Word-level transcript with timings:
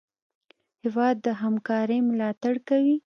هېواد 0.83 1.15
د 1.25 1.27
همکارۍ 1.41 1.99
ملاتړ 2.09 2.53
کوي. 2.67 2.95